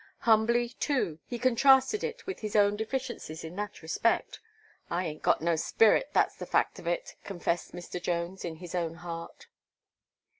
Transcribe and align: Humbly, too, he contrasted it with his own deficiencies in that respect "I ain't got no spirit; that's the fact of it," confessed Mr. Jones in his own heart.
Humbly, 0.21 0.69
too, 0.69 1.19
he 1.27 1.37
contrasted 1.37 2.03
it 2.03 2.25
with 2.25 2.39
his 2.39 2.55
own 2.55 2.75
deficiencies 2.75 3.43
in 3.43 3.55
that 3.57 3.83
respect 3.83 4.39
"I 4.89 5.05
ain't 5.05 5.21
got 5.21 5.43
no 5.43 5.55
spirit; 5.55 6.09
that's 6.11 6.35
the 6.37 6.47
fact 6.47 6.79
of 6.79 6.87
it," 6.87 7.13
confessed 7.23 7.73
Mr. 7.73 8.01
Jones 8.01 8.43
in 8.43 8.55
his 8.55 8.73
own 8.73 8.95
heart. 8.95 9.45